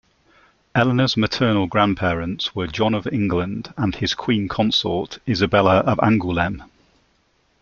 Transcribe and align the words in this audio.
Eleanor's 0.73 1.15
maternal 1.15 1.67
grandparents 1.67 2.55
were 2.55 2.65
John 2.65 2.95
of 2.95 3.05
England 3.05 3.71
and 3.77 3.93
his 3.93 4.15
queen 4.15 4.47
consort 4.47 5.19
Isabella 5.27 5.81
of 5.81 5.99
Angoulême. 5.99 6.63